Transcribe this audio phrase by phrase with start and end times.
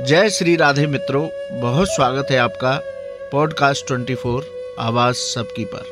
[0.00, 1.28] जय श्री राधे मित्रों,
[1.60, 2.80] बहुत स्वागत है आपका
[3.32, 4.42] पॉडकास्ट 24
[4.78, 5.84] आवाज़ सबकी पर।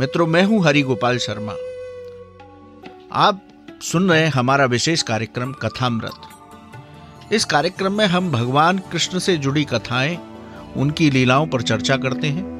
[0.00, 1.52] मित्रों, मैं हूँ हरि गोपाल शर्मा।
[3.12, 3.48] आप
[3.82, 6.12] सुन रहे हैं हमारा विशेष कार्यक्रम कथामृत।
[7.32, 10.18] इस कार्यक्रम में हम भगवान कृष्ण से जुड़ी कथाएँ,
[10.76, 12.52] उनकी लीलाओं पर चर्चा करते हैं।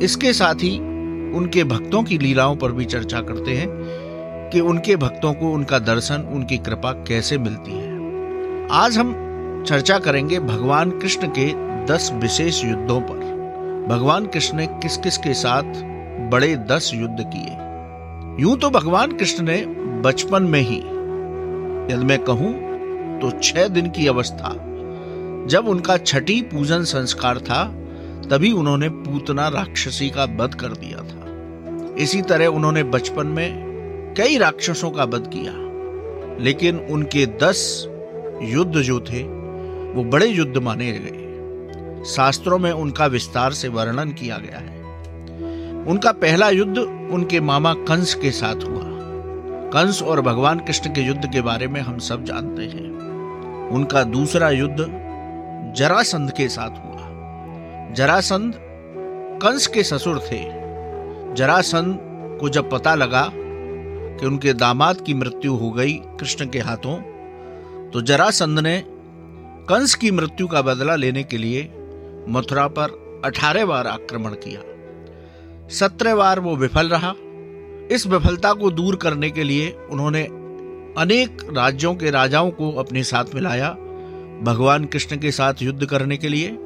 [0.00, 0.78] इसके साथ ही
[1.32, 3.68] उनके भक्तों की लीलाओं पर भी चर्चा करते हैं
[4.52, 7.90] कि उनके भक्तों को उनका दर्शन, उनकी कृपा कैसे मिलती है।
[8.72, 9.26] आज हम
[9.66, 11.46] चर्चा करेंगे भगवान कृष्ण के
[11.86, 13.18] दस विशेष युद्धों पर।
[13.88, 15.62] भगवान कृष्ण ने किस किस के साथ
[16.30, 18.42] बड़े दस युद्ध किए?
[18.42, 19.56] यूँ तो भगवान कृष्ण ने
[20.00, 20.78] बचपन में ही,
[21.94, 22.52] यदि मैं कहूँ
[23.20, 24.54] तो छह दिन की अवस्था।
[25.46, 27.64] जब उनका छठी पूजन संस्कार था,
[28.30, 34.38] तभी उन्होंने पूतना राक्षसी का वध कर दिया था। इसी तरह उन्होंने बचपन में कई
[34.38, 35.52] राक्षसों का वध किया।
[36.44, 37.86] लेकिन उनके दस
[38.42, 39.22] युद्ध जो थे
[39.94, 44.78] वो बड़े युद्ध माने गए शास्त्रों में उनका विस्तार से वर्णन किया गया है।
[45.84, 46.78] उनका पहला युद्ध
[47.12, 48.82] उनके मामा कंस के साथ हुआ।
[49.72, 54.50] कंस और भगवान कृष्ण के युद्ध के बारे में हम सब जानते हैं। उनका दूसरा
[54.50, 54.76] युद्ध
[55.76, 58.54] जरासंध के साथ हुआ। जरासंध
[59.42, 60.38] कंस के ससुर थे।
[61.34, 61.98] जरासंध
[62.40, 66.96] को जब पता लगा कि उनके दामाद की मृत्यु हो गई कृष्ण के हाथों
[67.90, 68.82] तो जरासंध ने
[69.70, 71.62] कंस की मृत्यु का बदला लेने के लिए
[72.28, 74.60] मथुरा पर अठारह बार आक्रमण किया।
[75.68, 77.14] सत्रह बार वो विफल रहा।
[77.94, 80.22] इस विफलता को दूर करने के लिए उन्होंने
[80.98, 83.70] अनेक राज्यों के राजाओं को अपने साथ मिलाया,
[84.42, 86.58] भगवान कृष्ण के साथ युद्ध करने के लिए,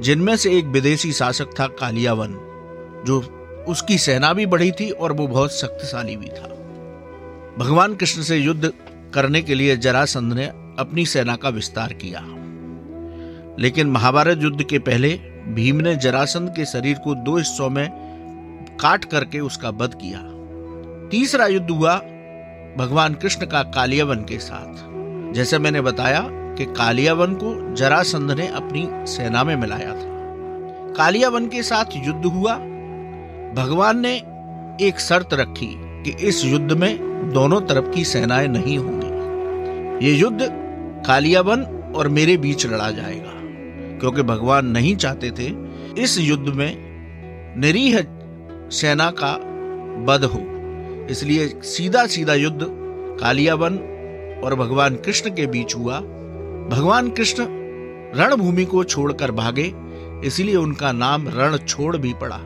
[0.00, 2.34] जिनमें से एक विदेशी शासक था कालियावन,
[3.06, 3.20] जो
[3.68, 6.48] उसकी सेना भी बढ़ी थी और वो बहुत शक्तिशाली भी था।
[7.58, 8.72] भगवान कृष्ण से युद्ध
[9.14, 10.46] करने के लिए जरासंध ने
[10.78, 12.36] अपनी सेना का विस्तार किया।
[13.60, 17.90] लेकिन महाभारत युद्ध के पहले भीम ने जरासंध के शरीर को दो हिस्सों में
[18.80, 20.20] काट करके उसका वध किया।
[21.08, 21.98] तीसरा युद्ध हुआ
[22.78, 24.90] भगवान कृष्ण का कालियावन के साथ।
[25.34, 30.20] जैसे मैंने बताया कि कालियावन को जरासंध ने अपनी सेना में मिलाया था।
[30.92, 32.54] कालियावन के साथ युद्ध हुआ।
[33.54, 34.16] भगवान ने
[34.86, 36.98] एक शर्त रखी कि इस युद्ध में
[37.32, 39.10] दोनों तरफ़ की सेनाएँ नहीं होंगी।
[40.06, 40.38] ये युद्ध
[41.06, 41.62] कालियावन
[41.96, 43.39] और मेरे बीच लड़ा जाएगा।
[44.00, 45.52] क्योंकि भगवान नहीं चाहते थे,
[46.02, 46.76] इस युद्ध में
[47.60, 48.00] निरीह
[48.70, 49.32] सेना का
[50.04, 50.40] बध हो।
[51.10, 52.66] इसलिए सीधा सीधा युद्ध
[53.20, 53.78] कालियावन
[54.44, 56.00] और भगवान कृष्ण के बीच हुआ।
[56.70, 57.46] भगवान कृष्ण
[58.14, 59.74] रणभूमि को छोड़कर भागे,
[60.24, 62.36] इसलिए उनका नाम रण छोड़ भी पड़ा।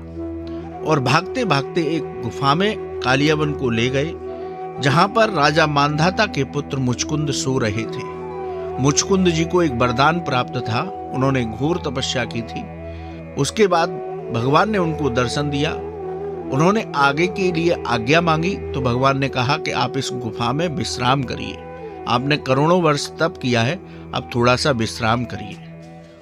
[0.86, 4.12] और भागते भागते एक गुफा में कालियावन को ले गए,
[4.80, 8.13] जहाँ पर राजा मानधाता के पुत्र मुचकुंद सो रहे थे।
[8.80, 12.62] मुचकुंद जी को एक वरदान प्राप्त था। उन्होंने घोर तपस्या की थी।
[13.34, 13.88] उसके बाद
[14.34, 15.72] भगवान ने उनको दर्शन दिया।
[16.54, 20.68] उन्होंने आगे के लिए आज्ञा मांगी तो भगवान ने कहा कि आप इस गुफा में
[20.68, 21.56] विश्राम करिए।
[22.08, 23.76] आपने करोड़ों वर्ष तप किया है,
[24.12, 25.56] अब थोड़ा सा विश्राम करिए।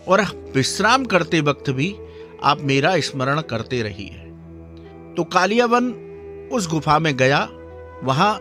[0.09, 0.21] और
[0.55, 1.97] विश्राम करते वक्त भी
[2.45, 4.15] आप मेरा स्मरण करते रहिए।
[5.17, 5.85] तो कालियावन
[6.53, 7.49] उस गुफा में गया।
[8.05, 8.39] वहाँ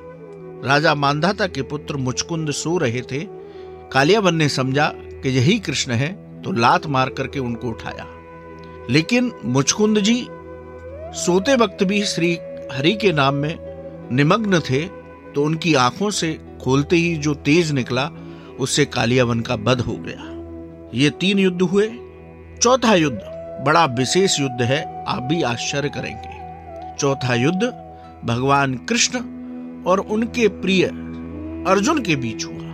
[0.66, 3.41] राजा मांधाता के पुत्र मुचकुंद सो रहे थे।
[3.92, 6.08] कालियावन ने समझा कि यही कृष्ण है
[6.42, 8.06] तो लात मार करके उनको उठाया।
[8.90, 10.28] लेकिन मुचकुंद जी,
[11.20, 12.38] सोते वक्त भी श्री
[12.72, 13.58] हरि के नाम में
[14.12, 14.82] निमग्न थे
[15.36, 18.10] तो उनकी आँखों से खोलते ही जो तेज निकला,
[18.60, 20.28] उससे कालियावन का बध हो गया।
[20.94, 21.92] ये तीन युद्ध हुए।
[22.62, 23.20] चौथा युद्ध,
[23.66, 27.64] बड़ा विशेष युद्ध है, आप भी आश्चर्य करेंगे। चौथा युद्ध,
[28.26, 29.20] भगवान कृष्ण
[29.84, 30.86] और उनके प्रिय
[31.68, 32.71] अर्जुन के बीच हुआ।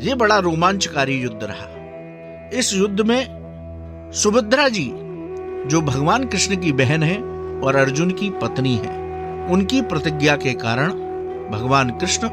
[0.00, 1.70] ये बड़ा रोमांचकारी युद्ध रहा।
[2.58, 3.26] इस युद्ध में
[4.14, 4.92] सुभद्रा जी,
[5.68, 7.18] जो भगवान कृष्ण की बहन है
[7.60, 9.04] और अर्जुन की पत्नी है,
[9.48, 10.88] उनकी प्रतिज्ञा के कारण
[11.50, 12.28] भगवान कृष्ण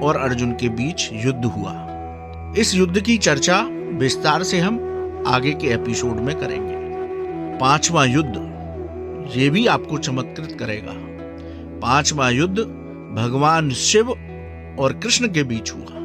[0.00, 1.72] और अर्जुन के बीच युद्ध हुआ।
[2.58, 3.60] इस युद्ध की चर्चा
[3.92, 4.74] विस्तार से हम
[5.26, 6.76] आगे के एपिसोड में करेंगे।
[7.58, 8.52] पांचवा युद्ध
[9.36, 10.92] ये भी आपको चमत्कृत करेगा।
[11.78, 12.58] पांचवा युद्ध
[13.22, 14.10] भगवान शिव
[14.78, 15.95] और कृष्ण के बीच हुआ।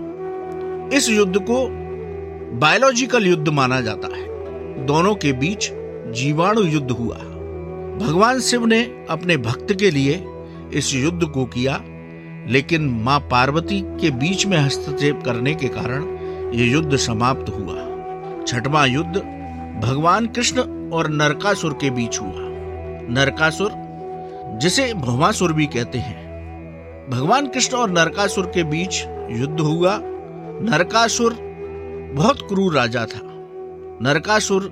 [0.94, 1.68] इस युद्ध को
[2.60, 5.70] बायोलॉजिकल युद्ध माना जाता है। दोनों के बीच
[6.14, 7.18] जीवाणु युद्ध हुआ।
[7.98, 10.26] भगवान शिव ने अपने भक्त के लिए
[10.74, 11.82] इस युद्ध को किया,
[12.48, 16.04] लेकिन माँ पार्वती के बीच में हस्तक्षेप करने के कारण
[16.54, 19.18] यह युद्ध समाप्त हुआ। छठवां युद्ध
[19.88, 20.60] भगवान कृष्ण
[20.90, 22.50] और नरकासुर के बीच हुआ।
[23.10, 23.72] नरकासुर,
[24.62, 30.00] जिसे भवासुर भी कहते हैं, भगवान कृष्ण और नरकासुर के बीच युद्ध हुआ।
[30.62, 31.34] नरकासुर
[32.13, 33.19] बहुत क्रूर राजा था।
[34.02, 34.69] नरकासुर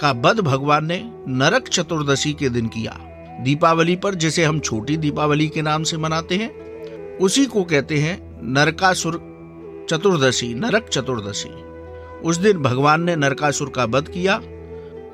[0.00, 2.96] का बध भगवान ने नरक चतुर्दशी के दिन किया।
[3.40, 6.50] दीपावली पर, जिसे हम छोटी दीपावली के नाम से मनाते हैं,
[7.16, 9.14] उसी को कहते हैं नरकासुर
[9.90, 11.50] चतुर्दशी, नरक चतुर्दशी।
[12.20, 14.36] उस दिन भगवान ने नरकासुर का वध किया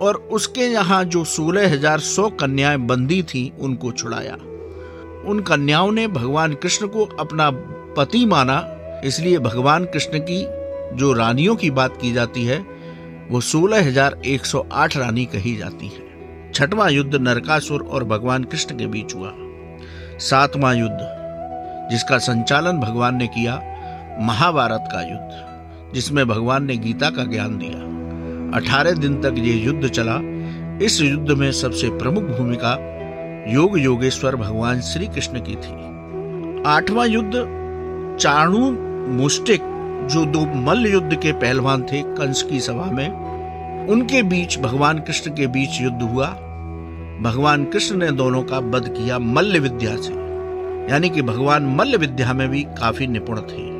[0.02, 4.34] और उसके यहाँ जो सोलह हज़ार सौ कन्याएँ बंदी थी, उनको छुड़ाया।
[5.26, 7.50] उन कन्याओं ने भगवान कृष्ण को अपना
[7.96, 8.73] पति माना
[9.04, 10.44] इसलिए भगवान कृष्ण की
[10.96, 12.58] जो रानियों की बात की जाती है,
[13.30, 18.44] वो सोलह हज़ार एक सौ आठ रानी कही जाती है। छठवां युद्ध नरकासुर और भगवान
[18.44, 19.32] कृष्ण के बीच हुआ।
[20.18, 23.54] सातवां युद्ध, जिसका संचालन भगवान ने किया
[24.20, 29.88] महाभारत का युद्ध, जिसमें भगवान ने गीता का ज्ञान दिया। अठारह दिन तक ये युद्ध
[29.88, 30.18] चला।
[30.84, 32.72] इस युद्ध में सबसे प्रमुख भूमिका
[33.52, 37.32] योग योगेश्वर भगवान श्री कृष्ण की थी। आठवां युद्ध
[38.20, 39.60] चाणु मुष्टिक
[40.10, 45.30] जो दो मल्ल युद्ध के पहलवान थे कंस की सभा में, उनके बीच भगवान कृष्ण
[45.30, 46.26] के बीच युद्ध हुआ।
[47.22, 50.12] भगवान कृष्ण ने दोनों का वध किया मल्ल विद्या से,
[50.92, 53.70] यानी कि भगवान मल्ल विद्या में भी काफ़ी निपुण थे।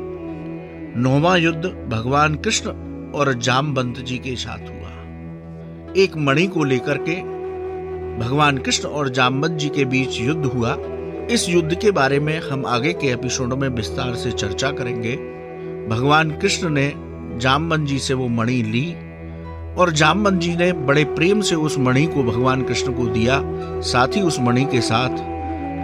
[1.00, 2.70] नौवा युद्ध भगवान कृष्ण
[3.12, 4.90] और जामबंत जी के साथ हुआ।
[5.96, 7.20] एक मणि को लेकर के
[8.18, 10.76] भगवान कृष्ण और जामबंत जी के बीच युद्ध हुआ।
[11.30, 15.16] इस युद्ध के बारे में हम आगे के एपिसोडों में विस्तार से चर्चा करेंगे।
[15.88, 16.92] भगवान कृष्ण ने
[17.38, 18.94] जामबंत जी से वो मणि ली
[19.74, 23.40] और जामबंत जी ने बड़े प्रेम से उस मणि को भगवान कृष्ण को दिया।
[23.80, 25.10] साथ ही उस मणि के साथ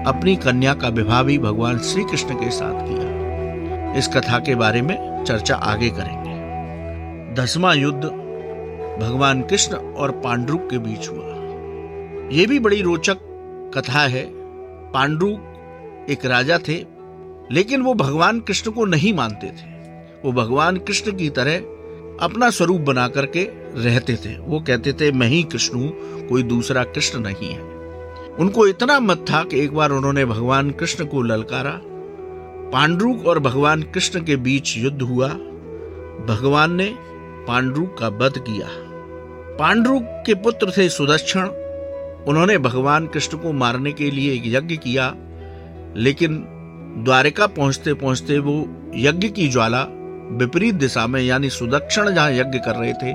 [0.06, 4.82] अपनी कन्या का विवाह भी भगवान श्री कृष्ण के साथ किया। इस कथा के बारे
[4.82, 6.34] में चर्चा आगे करेंगे।
[7.42, 8.04] दसवां युद्ध
[9.00, 11.26] भगवान कृष्ण और पांडु के बीच हुआ।
[12.32, 13.16] यह भी बड़ी रोचक
[13.74, 14.39] कथा है।
[14.94, 15.28] पांडु
[16.12, 16.84] एक राजा थे,
[17.52, 19.68] लेकिन वो भगवान कृष्ण को नहीं मानते थे।
[20.24, 21.58] वो भगवान कृष्ण की तरह
[22.24, 25.92] अपना स्वरूप बना करके रहते थे। वो कहते थे, मैं ही कृष्ण हूँ,
[26.28, 27.60] कोई दूसरा कृष्ण नहीं है।
[28.40, 31.80] उनको इतना मत था कि एक बार उन्होंने भगवान कृष्ण को ललकारा।
[32.72, 35.28] पांडु और भगवान कृष्ण के बीच युद्ध हुआ।
[36.26, 36.94] भगवान ने
[37.48, 38.66] पांडु का वध किया।
[39.56, 41.48] पांडु के पुत्र थे सुदक्षण
[42.28, 45.14] उन्होंने भगवान कृष्ण को मारने के लिए यज्ञ किया,
[45.96, 46.44] लेकिन
[47.04, 48.54] द्वारिका पहुँचते पहुँचते वो
[48.96, 49.82] यज्ञ की ज्वाला
[50.32, 53.12] विपरीत दिशा में यानी सुदक्षिण जहाँ यज्ञ कर रहे थे,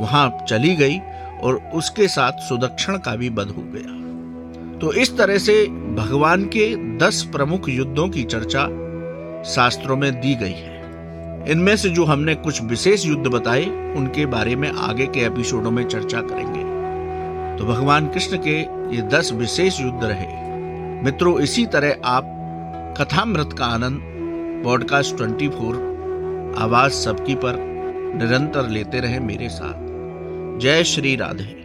[0.00, 0.98] वहाँ चली गई
[1.42, 6.96] और उसके साथ सुदक्षिण का भी बध हो गया। तो इस तरह से भगवान के
[6.98, 8.66] दस प्रमुख युद्धों की चर्चा
[9.44, 13.64] शास्त्रों में दी गई है। इनमें से जो हमने कुछ विशेष युद्ध बताए,
[13.96, 16.73] उनके बारे में आगे के एपिसोडों में चर्चा करेंगे।
[17.58, 18.60] तो भगवान कृष्ण के
[18.96, 20.44] ये दस विशेष युद्ध रहे।
[21.02, 22.24] मित्रों, इसी तरह आप
[23.00, 24.00] कथामृत का आनंद
[24.64, 25.74] पॉडकास्ट 24
[26.58, 27.54] आवाज़ सबकी पर
[28.16, 29.74] निरंतर लेते रहे मेरे साथ।
[30.58, 31.63] जय श्री राधे।